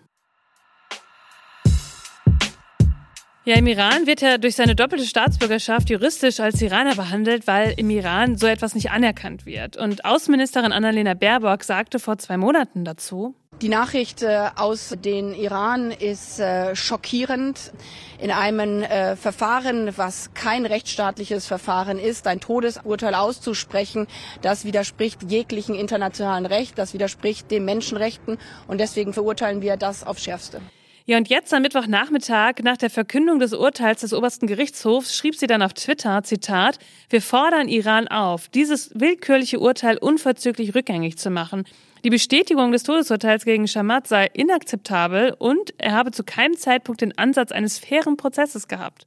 Ja, 3.44 3.54
im 3.54 3.68
Iran 3.68 4.08
wird 4.08 4.22
er 4.22 4.38
durch 4.38 4.56
seine 4.56 4.74
doppelte 4.74 5.06
Staatsbürgerschaft 5.06 5.90
juristisch 5.90 6.40
als 6.40 6.60
Iraner 6.60 6.96
behandelt, 6.96 7.46
weil 7.46 7.74
im 7.76 7.88
Iran 7.88 8.36
so 8.36 8.48
etwas 8.48 8.74
nicht 8.74 8.90
anerkannt 8.90 9.46
wird. 9.46 9.76
Und 9.76 10.04
Außenministerin 10.04 10.72
Annalena 10.72 11.14
Baerbock 11.14 11.62
sagte 11.62 12.00
vor 12.00 12.18
zwei 12.18 12.36
Monaten 12.36 12.84
dazu, 12.84 13.36
die 13.62 13.68
Nachricht 13.68 14.22
äh, 14.22 14.50
aus 14.56 14.94
den 15.04 15.34
Iran 15.34 15.92
ist 15.92 16.40
äh, 16.40 16.74
schockierend. 16.74 17.72
In 18.18 18.32
einem 18.32 18.82
äh, 18.82 19.14
Verfahren, 19.14 19.96
was 19.96 20.34
kein 20.34 20.66
rechtsstaatliches 20.66 21.46
Verfahren 21.46 21.98
ist, 21.98 22.26
ein 22.26 22.40
Todesurteil 22.40 23.14
auszusprechen, 23.14 24.08
das 24.42 24.64
widerspricht 24.64 25.22
jeglichen 25.30 25.76
internationalen 25.76 26.46
Recht, 26.46 26.76
das 26.76 26.92
widerspricht 26.92 27.50
den 27.52 27.64
Menschenrechten 27.64 28.38
und 28.66 28.78
deswegen 28.78 29.12
verurteilen 29.12 29.62
wir 29.62 29.76
das 29.76 30.04
aufs 30.04 30.24
Schärfste. 30.24 30.60
Ja, 31.04 31.16
und 31.16 31.28
jetzt 31.28 31.52
am 31.52 31.62
Mittwochnachmittag, 31.62 32.62
nach 32.62 32.76
der 32.76 32.88
Verkündung 32.88 33.40
des 33.40 33.52
Urteils 33.52 34.02
des 34.02 34.14
obersten 34.14 34.46
Gerichtshofs, 34.46 35.16
schrieb 35.16 35.34
sie 35.34 35.48
dann 35.48 35.60
auf 35.60 35.74
Twitter, 35.74 36.22
Zitat, 36.22 36.78
wir 37.10 37.20
fordern 37.20 37.68
Iran 37.68 38.06
auf, 38.06 38.48
dieses 38.48 38.90
willkürliche 38.94 39.58
Urteil 39.58 39.98
unverzüglich 39.98 40.76
rückgängig 40.76 41.18
zu 41.18 41.30
machen. 41.30 41.64
Die 42.04 42.10
Bestätigung 42.10 42.70
des 42.70 42.84
Todesurteils 42.84 43.44
gegen 43.44 43.66
Shamat 43.66 44.06
sei 44.06 44.26
inakzeptabel 44.32 45.34
und 45.38 45.74
er 45.78 45.92
habe 45.92 46.12
zu 46.12 46.22
keinem 46.22 46.56
Zeitpunkt 46.56 47.00
den 47.00 47.18
Ansatz 47.18 47.50
eines 47.50 47.80
fairen 47.80 48.16
Prozesses 48.16 48.68
gehabt. 48.68 49.04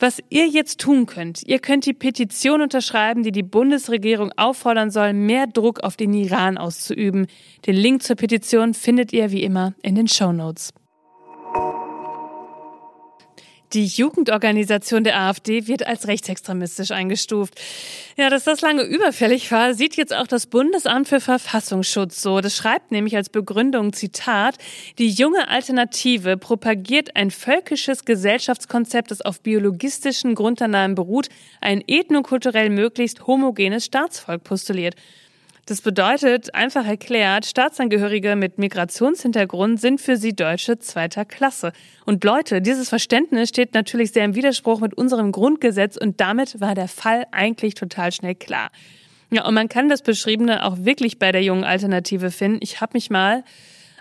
Was 0.00 0.18
ihr 0.28 0.48
jetzt 0.48 0.80
tun 0.80 1.06
könnt, 1.06 1.44
ihr 1.46 1.60
könnt 1.60 1.86
die 1.86 1.92
Petition 1.92 2.62
unterschreiben, 2.62 3.22
die 3.22 3.30
die 3.30 3.44
Bundesregierung 3.44 4.32
auffordern 4.36 4.90
soll, 4.90 5.12
mehr 5.12 5.46
Druck 5.46 5.84
auf 5.84 5.96
den 5.96 6.12
Iran 6.14 6.58
auszuüben. 6.58 7.28
Den 7.64 7.76
Link 7.76 8.02
zur 8.02 8.16
Petition 8.16 8.74
findet 8.74 9.12
ihr 9.12 9.30
wie 9.30 9.44
immer 9.44 9.74
in 9.82 9.94
den 9.94 10.08
Show 10.08 10.32
Notes. 10.32 10.72
Die 13.72 13.86
Jugendorganisation 13.86 15.02
der 15.02 15.18
AfD 15.18 15.66
wird 15.66 15.86
als 15.86 16.06
rechtsextremistisch 16.06 16.90
eingestuft. 16.90 17.58
Ja, 18.18 18.28
dass 18.28 18.44
das 18.44 18.60
lange 18.60 18.82
überfällig 18.82 19.50
war, 19.50 19.72
sieht 19.72 19.96
jetzt 19.96 20.14
auch 20.14 20.26
das 20.26 20.46
Bundesamt 20.46 21.08
für 21.08 21.20
Verfassungsschutz 21.20 22.20
so. 22.20 22.42
Das 22.42 22.54
schreibt 22.54 22.92
nämlich 22.92 23.16
als 23.16 23.30
Begründung, 23.30 23.94
Zitat, 23.94 24.58
die 24.98 25.08
junge 25.08 25.48
Alternative 25.48 26.36
propagiert 26.36 27.16
ein 27.16 27.30
völkisches 27.30 28.04
Gesellschaftskonzept, 28.04 29.10
das 29.10 29.22
auf 29.22 29.40
biologistischen 29.40 30.34
Grundannahmen 30.34 30.94
beruht, 30.94 31.28
ein 31.62 31.82
ethnokulturell 31.86 32.68
möglichst 32.68 33.26
homogenes 33.26 33.86
Staatsvolk 33.86 34.44
postuliert. 34.44 34.96
Das 35.66 35.80
bedeutet, 35.80 36.56
einfach 36.56 36.84
erklärt, 36.84 37.46
Staatsangehörige 37.46 38.34
mit 38.34 38.58
Migrationshintergrund 38.58 39.80
sind 39.80 40.00
für 40.00 40.16
sie 40.16 40.34
Deutsche 40.34 40.80
zweiter 40.80 41.24
Klasse. 41.24 41.72
Und 42.04 42.24
Leute, 42.24 42.60
dieses 42.60 42.88
Verständnis 42.88 43.50
steht 43.50 43.72
natürlich 43.72 44.10
sehr 44.10 44.24
im 44.24 44.34
Widerspruch 44.34 44.80
mit 44.80 44.94
unserem 44.94 45.30
Grundgesetz 45.30 45.96
und 45.96 46.20
damit 46.20 46.60
war 46.60 46.74
der 46.74 46.88
Fall 46.88 47.26
eigentlich 47.30 47.74
total 47.74 48.10
schnell 48.10 48.34
klar. 48.34 48.70
Ja, 49.30 49.46
und 49.46 49.54
man 49.54 49.68
kann 49.68 49.88
das 49.88 50.02
Beschriebene 50.02 50.64
auch 50.66 50.78
wirklich 50.78 51.20
bei 51.20 51.30
der 51.30 51.44
jungen 51.44 51.64
Alternative 51.64 52.32
finden. 52.32 52.58
Ich 52.60 52.80
habe 52.80 52.94
mich 52.94 53.08
mal 53.08 53.44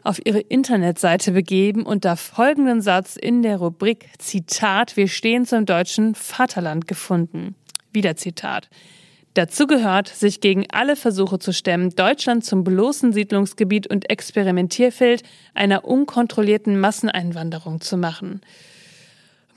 auf 0.04 0.20
ihre 0.26 0.40
Internetseite 0.40 1.32
begeben 1.32 1.84
und 1.84 2.06
da 2.06 2.16
folgenden 2.16 2.82
Satz 2.82 3.16
in 3.16 3.44
der 3.44 3.58
Rubrik 3.58 4.10
Zitat 4.18 4.98
Wir 4.98 5.08
stehen 5.08 5.46
zum 5.46 5.68
deutschen 5.68 6.16
Vaterland 6.16 6.88
gefunden. 6.88 7.54
Wieder 7.94 8.16
Zitat. 8.16 8.68
Dazu 9.34 9.66
gehört, 9.66 10.10
sich 10.10 10.42
gegen 10.42 10.66
alle 10.72 10.98
Versuche 10.98 11.40
zu 11.40 11.54
stemmen, 11.54 11.92
Deutschland 11.92 12.44
zum 12.44 12.66
bloßen 12.66 13.14
Siedlungsgebiet 13.14 13.88
und 13.88 14.10
Experimentierfeld 14.10 15.24
einer 15.54 15.86
unkontrollierten 15.86 16.78
Masseneinwanderung 16.80 17.80
zu 17.80 17.96
machen. 17.96 18.42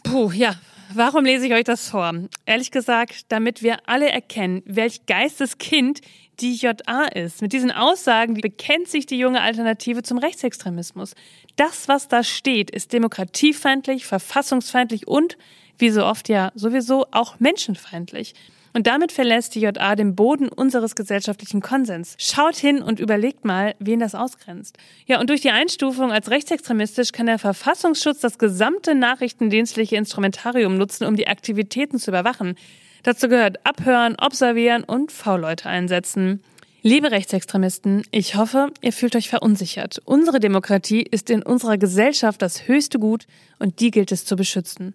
Puh, 0.04 0.30
ja, 0.30 0.54
warum 0.92 1.24
lese 1.24 1.46
ich 1.46 1.54
euch 1.54 1.64
das 1.64 1.88
vor? 1.88 2.12
Ehrlich 2.46 2.70
gesagt, 2.70 3.32
damit 3.32 3.64
wir 3.64 3.78
alle 3.88 4.08
erkennen, 4.08 4.62
welch 4.64 5.06
Geisteskind 5.06 6.02
die 6.38 6.54
JA 6.54 7.06
ist. 7.12 7.42
Mit 7.42 7.52
diesen 7.52 7.72
Aussagen 7.72 8.34
bekennt 8.34 8.88
sich 8.88 9.06
die 9.06 9.18
junge 9.18 9.40
Alternative 9.40 10.04
zum 10.04 10.18
Rechtsextremismus. 10.18 11.14
Das, 11.56 11.88
was 11.88 12.06
da 12.06 12.22
steht, 12.22 12.70
ist 12.70 12.92
demokratiefeindlich, 12.92 14.06
verfassungsfeindlich 14.06 15.08
und, 15.08 15.36
wie 15.78 15.90
so 15.90 16.04
oft 16.04 16.28
ja, 16.28 16.52
sowieso 16.54 17.06
auch 17.10 17.40
menschenfeindlich. 17.40 18.34
Und 18.76 18.88
damit 18.88 19.12
verlässt 19.12 19.54
die 19.54 19.60
JA 19.60 19.94
den 19.94 20.16
Boden 20.16 20.48
unseres 20.48 20.96
gesellschaftlichen 20.96 21.60
Konsens. 21.60 22.16
Schaut 22.18 22.56
hin 22.56 22.82
und 22.82 22.98
überlegt 22.98 23.44
mal, 23.44 23.76
wen 23.78 24.00
das 24.00 24.16
ausgrenzt. 24.16 24.78
Ja, 25.06 25.20
und 25.20 25.30
durch 25.30 25.40
die 25.40 25.52
Einstufung 25.52 26.10
als 26.10 26.28
rechtsextremistisch 26.28 27.12
kann 27.12 27.26
der 27.26 27.38
Verfassungsschutz 27.38 28.18
das 28.18 28.36
gesamte 28.36 28.96
nachrichtendienstliche 28.96 29.94
Instrumentarium 29.94 30.76
nutzen, 30.76 31.04
um 31.04 31.14
die 31.14 31.28
Aktivitäten 31.28 32.00
zu 32.00 32.10
überwachen. 32.10 32.56
Dazu 33.04 33.28
gehört 33.28 33.64
Abhören, 33.64 34.16
Observieren 34.20 34.82
und 34.82 35.12
V-Leute 35.12 35.68
einsetzen. 35.68 36.42
Liebe 36.82 37.12
Rechtsextremisten, 37.12 38.02
ich 38.10 38.34
hoffe, 38.34 38.70
ihr 38.82 38.92
fühlt 38.92 39.14
euch 39.14 39.28
verunsichert. 39.28 40.02
Unsere 40.04 40.40
Demokratie 40.40 41.02
ist 41.02 41.30
in 41.30 41.42
unserer 41.42 41.78
Gesellschaft 41.78 42.42
das 42.42 42.66
höchste 42.66 42.98
Gut 42.98 43.26
und 43.60 43.78
die 43.78 43.90
gilt 43.92 44.10
es 44.10 44.24
zu 44.24 44.34
beschützen. 44.34 44.94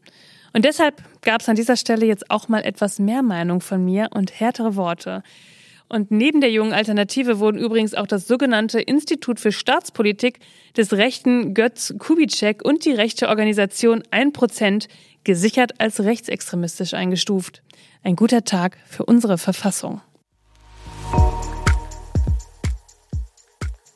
Und 0.54 0.66
deshalb 0.66 1.04
gab 1.22 1.42
es 1.42 1.50
an 1.50 1.56
dieser 1.56 1.78
Stelle 1.78 2.06
jetzt 2.06 2.30
auch 2.32 2.48
mal 2.48 2.62
etwas 2.62 3.00
mehr 3.00 3.22
Meinung 3.22 3.62
von 3.62 3.84
mir 3.84 4.10
und 4.12 4.40
härtere 4.40 4.76
Worte. 4.76 5.24
Und 5.90 6.12
neben 6.12 6.40
der 6.40 6.52
jungen 6.52 6.74
Alternative 6.74 7.40
wurden 7.40 7.58
übrigens 7.58 7.96
auch 7.96 8.06
das 8.06 8.28
sogenannte 8.28 8.80
Institut 8.80 9.40
für 9.40 9.52
Staatspolitik 9.52 10.40
des 10.78 10.94
rechten 10.94 11.56
Götz 11.56 11.96
Kubitschek 11.98 12.64
und 12.64 12.86
die 12.86 12.92
rechte 12.92 13.28
Organisation 13.28 14.04
1% 14.12 14.88
gesichert 15.24 15.74
als 15.80 16.00
rechtsextremistisch 16.02 16.94
eingestuft. 16.94 17.64
Ein 18.04 18.16
guter 18.16 18.44
Tag 18.44 18.78
für 18.86 19.04
unsere 19.04 19.38
Verfassung. 19.38 20.02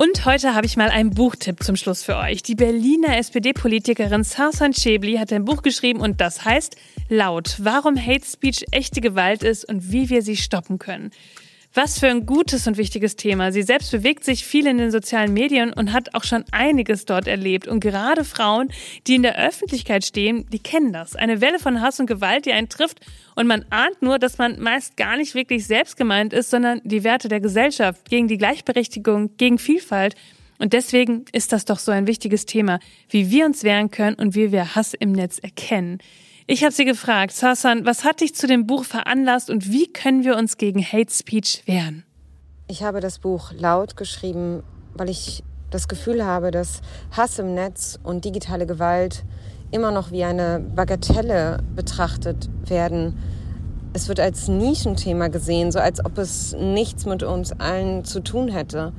Und 0.03 0.25
heute 0.25 0.53
habe 0.53 0.65
ich 0.65 0.75
mal 0.75 0.89
einen 0.89 1.11
Buchtipp 1.11 1.63
zum 1.63 1.77
Schluss 1.77 2.03
für 2.03 2.17
euch. 2.17 2.43
Die 2.43 2.55
Berliner 2.55 3.15
SPD-Politikerin 3.15 4.25
Sarsan 4.25 4.73
Schäbli 4.73 5.15
hat 5.15 5.31
ein 5.31 5.45
Buch 5.45 5.61
geschrieben 5.61 6.01
und 6.01 6.19
das 6.19 6.43
heißt 6.43 6.75
Laut, 7.07 7.55
warum 7.59 7.95
Hate 7.95 8.25
Speech 8.25 8.65
echte 8.71 8.99
Gewalt 8.99 9.43
ist 9.43 9.63
und 9.63 9.93
wie 9.93 10.09
wir 10.09 10.21
sie 10.21 10.35
stoppen 10.35 10.77
können. 10.77 11.11
Was 11.75 11.97
für 11.97 12.07
ein 12.07 12.27
gutes 12.27 12.67
und 12.67 12.77
wichtiges 12.77 13.15
Thema. 13.15 13.51
Sie 13.51 13.63
selbst 13.63 13.89
bewegt 13.89 14.23
sich 14.23 14.45
viel 14.45 14.67
in 14.67 14.77
den 14.77 14.91
sozialen 14.91 15.33
Medien 15.33 15.73
und 15.73 15.91
hat 15.91 16.13
auch 16.13 16.23
schon 16.23 16.45
einiges 16.51 17.05
dort 17.05 17.27
erlebt. 17.27 17.67
Und 17.67 17.79
gerade 17.79 18.23
Frauen, 18.23 18.71
die 19.07 19.15
in 19.15 19.23
der 19.23 19.39
Öffentlichkeit 19.43 20.05
stehen, 20.05 20.45
die 20.51 20.59
kennen 20.59 20.93
das. 20.93 21.15
Eine 21.15 21.41
Welle 21.41 21.57
von 21.57 21.81
Hass 21.81 21.99
und 21.99 22.05
Gewalt, 22.05 22.45
die 22.45 22.53
einen 22.53 22.69
trifft. 22.69 22.99
Und 23.35 23.47
man 23.47 23.65
ahnt 23.71 24.03
nur, 24.03 24.19
dass 24.19 24.37
man 24.37 24.59
meist 24.59 24.97
gar 24.97 25.17
nicht 25.17 25.33
wirklich 25.33 25.65
selbst 25.65 25.97
gemeint 25.97 26.31
ist, 26.31 26.51
sondern 26.51 26.79
die 26.83 27.03
Werte 27.03 27.27
der 27.27 27.39
Gesellschaft 27.39 28.07
gegen 28.07 28.27
die 28.27 28.37
Gleichberechtigung, 28.37 29.35
gegen 29.37 29.57
Vielfalt. 29.57 30.13
Und 30.59 30.73
deswegen 30.73 31.25
ist 31.31 31.53
das 31.53 31.65
doch 31.65 31.79
so 31.79 31.91
ein 31.91 32.05
wichtiges 32.05 32.45
Thema, 32.45 32.79
wie 33.09 33.31
wir 33.31 33.47
uns 33.47 33.63
wehren 33.63 33.89
können 33.89 34.15
und 34.15 34.35
wie 34.35 34.51
wir 34.51 34.75
Hass 34.75 34.93
im 34.93 35.11
Netz 35.11 35.39
erkennen. 35.39 35.97
Ich 36.45 36.63
habe 36.63 36.73
sie 36.73 36.83
gefragt, 36.83 37.31
Sasan, 37.31 37.85
was 37.85 38.03
hat 38.03 38.19
dich 38.19 38.35
zu 38.35 38.47
dem 38.47 38.67
Buch 38.67 38.83
veranlasst 38.83 39.49
und 39.49 39.71
wie 39.71 39.91
können 39.91 40.25
wir 40.25 40.35
uns 40.35 40.57
gegen 40.57 40.83
Hate 40.83 41.13
Speech 41.13 41.63
wehren? 41.65 42.03
Ich 42.67 42.83
habe 42.83 42.99
das 42.99 43.19
Buch 43.19 43.53
laut 43.53 43.95
geschrieben, 43.95 44.61
weil 44.93 45.09
ich 45.09 45.43
das 45.69 45.87
Gefühl 45.87 46.25
habe, 46.25 46.51
dass 46.51 46.81
Hass 47.11 47.39
im 47.39 47.53
Netz 47.53 47.97
und 48.03 48.25
digitale 48.25 48.65
Gewalt 48.65 49.23
immer 49.71 49.91
noch 49.91 50.11
wie 50.11 50.23
eine 50.23 50.59
Bagatelle 50.59 51.63
betrachtet 51.75 52.49
werden. 52.65 53.17
Es 53.93 54.07
wird 54.07 54.19
als 54.19 54.47
Nischenthema 54.47 55.29
gesehen, 55.29 55.71
so 55.71 55.79
als 55.79 56.03
ob 56.03 56.17
es 56.17 56.53
nichts 56.59 57.05
mit 57.05 57.23
uns 57.23 57.53
allen 57.53 58.03
zu 58.03 58.19
tun 58.19 58.49
hätte. 58.49 58.91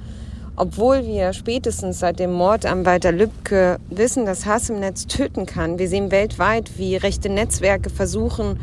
Obwohl 0.57 1.05
wir 1.05 1.33
spätestens 1.33 1.99
seit 1.99 2.21
dem 2.21 2.33
Mord 2.33 2.65
am 2.65 2.87
Walter 2.87 3.11
Lübcke 3.11 3.79
wissen, 3.91 4.25
dass 4.25 4.47
Hass 4.47 4.71
im 4.71 4.79
Netz 4.79 5.07
töten 5.07 5.47
kann. 5.47 5.81
Wir 5.81 5.89
sehen 5.89 6.13
weltweit, 6.13 6.79
wie 6.79 6.95
rechte 6.95 7.29
Netzwerke 7.29 7.91
versuchen, 7.91 8.61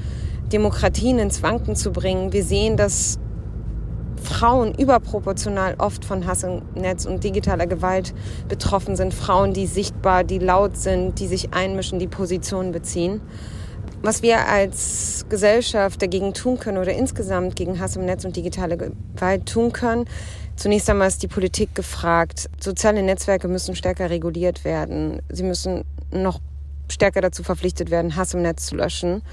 Demokratien 0.54 1.20
ins 1.20 1.44
Wanken 1.44 1.76
zu 1.76 1.92
bringen. 1.92 2.32
Wir 2.32 2.46
sehen, 2.46 2.78
dass 2.78 3.20
Frauen 4.24 4.74
überproportional 4.74 5.76
oft 5.80 6.06
von 6.06 6.26
Hass 6.26 6.44
im 6.44 6.62
Netz 6.76 7.06
und 7.06 7.26
digitaler 7.26 7.68
Gewalt 7.68 8.14
betroffen 8.48 8.96
sind. 8.96 9.14
Frauen, 9.14 9.52
die 9.52 9.68
sichtbar, 9.68 10.24
die 10.24 10.40
laut 10.40 10.78
sind, 10.78 11.20
die 11.20 11.28
sich 11.28 11.54
einmischen, 11.54 12.00
die 12.00 12.08
Positionen 12.08 12.72
beziehen. 12.72 13.20
Was 14.04 14.24
wir 14.24 14.48
als 14.48 15.26
Gesellschaft 15.30 16.02
dagegen 16.02 16.34
tun 16.34 16.58
können 16.58 16.80
oder 16.80 16.92
insgesamt 16.94 17.56
gegen 17.56 17.80
Hass 17.80 17.98
im 17.98 18.06
Netz 18.06 18.26
und 18.26 18.36
digitale 18.36 18.78
Gewalt 18.78 19.46
tun 19.46 19.72
können, 19.74 20.06
Zunächst 20.56 20.90
einmal 20.90 21.08
ist 21.08 21.24
die 21.24 21.28
Politik 21.28 21.74
gefragt. 21.76 22.50
Soziale 22.60 23.02
Netzwerke 23.02 23.48
müssen 23.48 23.76
stärker 23.76 24.10
reguliert 24.10 24.64
werden. 24.64 25.22
Sie 25.30 25.44
müssen 25.44 25.86
noch 26.12 26.40
stärker 26.90 27.22
dazu 27.22 27.44
verpflichtet 27.44 27.90
werden, 27.90 28.16
Hass 28.16 28.34
im 28.34 28.42
Netz 28.42 28.68
zu 28.68 28.76
löschen. 28.76 29.24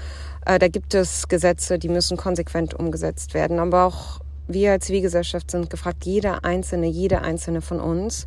Äh, 0.45 0.59
da 0.59 0.67
gibt 0.67 0.93
es 0.93 1.27
Gesetze, 1.27 1.77
die 1.77 1.89
müssen 1.89 2.17
konsequent 2.17 2.73
umgesetzt 2.73 3.33
werden. 3.33 3.59
Aber 3.59 3.85
auch 3.85 4.19
wir 4.47 4.71
als 4.71 4.85
Zivilgesellschaft 4.87 5.51
sind 5.51 5.69
gefragt, 5.69 6.05
jeder 6.05 6.43
Einzelne, 6.43 6.87
jede 6.87 7.21
Einzelne 7.21 7.61
von 7.61 7.79
uns. 7.79 8.25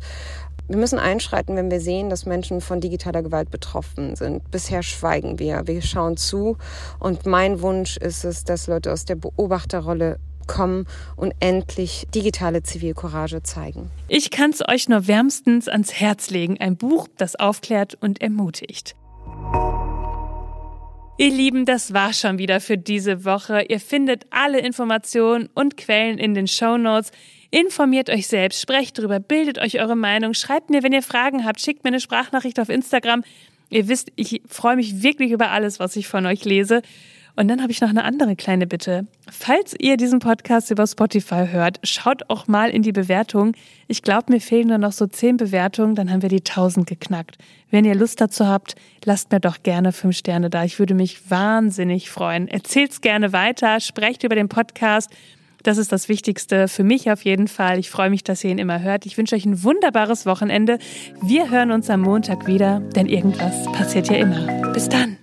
Wir 0.69 0.77
müssen 0.77 0.97
einschreiten, 0.97 1.57
wenn 1.57 1.69
wir 1.69 1.81
sehen, 1.81 2.09
dass 2.09 2.25
Menschen 2.25 2.61
von 2.61 2.79
digitaler 2.79 3.21
Gewalt 3.21 3.51
betroffen 3.51 4.15
sind. 4.15 4.49
Bisher 4.49 4.81
schweigen 4.81 5.37
wir. 5.37 5.67
Wir 5.67 5.81
schauen 5.81 6.15
zu. 6.15 6.57
Und 6.99 7.25
mein 7.25 7.61
Wunsch 7.61 7.97
ist 7.97 8.23
es, 8.23 8.45
dass 8.45 8.67
Leute 8.67 8.93
aus 8.93 9.03
der 9.03 9.15
Beobachterrolle 9.15 10.19
kommen 10.47 10.87
und 11.15 11.33
endlich 11.39 12.07
digitale 12.13 12.63
Zivilcourage 12.63 13.43
zeigen. 13.43 13.89
Ich 14.07 14.31
kann 14.31 14.51
es 14.51 14.67
euch 14.67 14.89
nur 14.89 15.07
wärmstens 15.07 15.67
ans 15.67 15.93
Herz 15.93 16.29
legen. 16.29 16.59
Ein 16.59 16.77
Buch, 16.77 17.07
das 17.17 17.35
aufklärt 17.35 17.97
und 17.99 18.21
ermutigt. 18.21 18.95
Ihr 21.17 21.29
Lieben, 21.29 21.65
das 21.65 21.93
war 21.93 22.11
schon 22.11 22.39
wieder 22.39 22.59
für 22.59 22.77
diese 22.77 23.23
Woche. 23.23 23.65
Ihr 23.69 23.79
findet 23.79 24.25
alle 24.31 24.59
Informationen 24.59 25.47
und 25.53 25.77
Quellen 25.77 26.17
in 26.17 26.33
den 26.33 26.47
Show 26.47 26.77
Notes. 26.77 27.11
Informiert 27.51 28.09
euch 28.09 28.25
selbst, 28.25 28.59
sprecht 28.59 28.97
drüber, 28.97 29.19
bildet 29.19 29.59
euch 29.59 29.79
eure 29.79 29.95
Meinung, 29.95 30.33
schreibt 30.33 30.71
mir, 30.71 30.81
wenn 30.81 30.91
ihr 30.91 31.03
Fragen 31.03 31.45
habt, 31.45 31.61
schickt 31.61 31.83
mir 31.83 31.89
eine 31.89 31.99
Sprachnachricht 31.99 32.59
auf 32.59 32.69
Instagram. 32.69 33.23
Ihr 33.69 33.87
wisst, 33.87 34.11
ich 34.15 34.41
freue 34.47 34.75
mich 34.75 35.03
wirklich 35.03 35.31
über 35.31 35.51
alles, 35.51 35.79
was 35.79 35.95
ich 35.95 36.07
von 36.07 36.25
euch 36.25 36.45
lese. 36.45 36.81
Und 37.35 37.47
dann 37.47 37.61
habe 37.61 37.71
ich 37.71 37.81
noch 37.81 37.89
eine 37.89 38.03
andere 38.03 38.35
kleine 38.35 38.67
Bitte. 38.67 39.07
Falls 39.29 39.73
ihr 39.79 39.97
diesen 39.97 40.19
Podcast 40.19 40.69
über 40.69 40.85
Spotify 40.85 41.47
hört, 41.49 41.79
schaut 41.83 42.29
auch 42.29 42.47
mal 42.47 42.69
in 42.69 42.83
die 42.83 42.91
Bewertung. 42.91 43.53
Ich 43.87 44.03
glaube, 44.03 44.31
mir 44.31 44.39
fehlen 44.39 44.67
nur 44.67 44.77
noch 44.77 44.91
so 44.91 45.07
zehn 45.07 45.37
Bewertungen, 45.37 45.95
dann 45.95 46.11
haben 46.11 46.21
wir 46.21 46.29
die 46.29 46.43
1000 46.45 46.85
geknackt. 46.85 47.37
Wenn 47.71 47.85
ihr 47.85 47.95
Lust 47.95 48.21
dazu 48.21 48.47
habt, 48.47 48.75
lasst 49.03 49.31
mir 49.31 49.39
doch 49.39 49.63
gerne 49.63 49.93
fünf 49.93 50.15
Sterne 50.15 50.51
da. 50.51 50.63
Ich 50.63 50.77
würde 50.77 50.93
mich 50.93 51.31
wahnsinnig 51.31 52.11
freuen. 52.11 52.47
Erzählt's 52.47 53.01
gerne 53.01 53.33
weiter, 53.33 53.79
sprecht 53.79 54.23
über 54.23 54.35
den 54.35 54.47
Podcast. 54.47 55.09
Das 55.63 55.77
ist 55.77 55.91
das 55.91 56.09
Wichtigste 56.09 56.67
für 56.67 56.83
mich 56.83 57.09
auf 57.09 57.23
jeden 57.23 57.47
Fall. 57.47 57.79
Ich 57.79 57.89
freue 57.89 58.09
mich, 58.09 58.23
dass 58.23 58.43
ihr 58.43 58.51
ihn 58.51 58.59
immer 58.59 58.81
hört. 58.81 59.05
Ich 59.05 59.17
wünsche 59.17 59.35
euch 59.35 59.45
ein 59.45 59.63
wunderbares 59.63 60.25
Wochenende. 60.25 60.77
Wir 61.21 61.49
hören 61.49 61.71
uns 61.71 61.89
am 61.89 62.01
Montag 62.01 62.45
wieder, 62.47 62.81
denn 62.95 63.07
irgendwas 63.07 63.71
passiert 63.71 64.09
ja 64.09 64.17
immer. 64.17 64.71
Bis 64.73 64.89
dann. 64.89 65.22